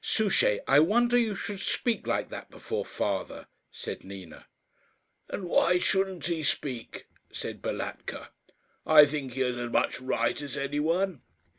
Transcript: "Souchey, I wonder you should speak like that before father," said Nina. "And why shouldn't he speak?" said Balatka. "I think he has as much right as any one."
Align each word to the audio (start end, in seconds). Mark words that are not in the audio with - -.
"Souchey, 0.03 0.59
I 0.67 0.79
wonder 0.79 1.15
you 1.15 1.35
should 1.35 1.59
speak 1.59 2.07
like 2.07 2.29
that 2.31 2.49
before 2.49 2.83
father," 2.83 3.45
said 3.69 4.03
Nina. 4.03 4.47
"And 5.29 5.43
why 5.43 5.77
shouldn't 5.77 6.25
he 6.25 6.41
speak?" 6.41 7.05
said 7.31 7.61
Balatka. 7.61 8.29
"I 8.83 9.05
think 9.05 9.33
he 9.33 9.41
has 9.41 9.55
as 9.57 9.69
much 9.69 10.01
right 10.01 10.41
as 10.41 10.57
any 10.57 10.79
one." 10.79 11.21